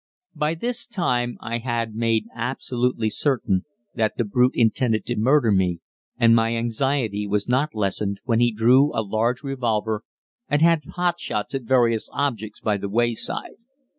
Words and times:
By 0.33 0.55
this 0.55 0.87
time 0.87 1.37
I 1.41 1.59
had 1.59 1.93
made 1.93 2.25
absolutely 2.33 3.11
certain 3.11 3.65
that 3.93 4.13
the 4.17 4.23
brute 4.23 4.55
intended 4.55 5.05
to 5.05 5.15
murder 5.15 5.51
me, 5.51 5.77
and 6.17 6.35
my 6.35 6.55
anxiety 6.55 7.27
was 7.27 7.47
not 7.47 7.75
lessened 7.75 8.19
when 8.23 8.39
he 8.39 8.51
drew 8.51 8.91
a 8.99 9.05
large 9.05 9.43
revolver 9.43 10.01
and 10.49 10.59
had 10.59 10.81
pot 10.81 11.19
shots 11.19 11.53
at 11.53 11.65
various 11.65 12.09
objects 12.13 12.59
by 12.61 12.77
the 12.77 12.89
wayside. 12.89 13.57